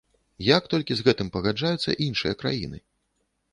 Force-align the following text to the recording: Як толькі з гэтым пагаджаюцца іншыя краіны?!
Як 0.57 0.63
толькі 0.73 0.97
з 1.01 1.05
гэтым 1.09 1.29
пагаджаюцца 1.37 1.97
іншыя 2.09 2.33
краіны?! 2.43 2.83